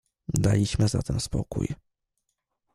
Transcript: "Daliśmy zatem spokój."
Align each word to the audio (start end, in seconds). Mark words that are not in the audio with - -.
"Daliśmy 0.33 0.87
zatem 0.87 1.19
spokój." 1.19 1.67